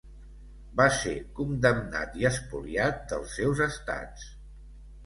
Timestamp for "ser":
0.99-1.13